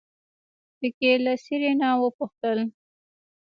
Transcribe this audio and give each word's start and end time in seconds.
په 0.77 0.87
کې 0.97 1.11
له 1.23 1.33
سېرېنا 1.43 1.89
وپوښتل. 1.97 2.59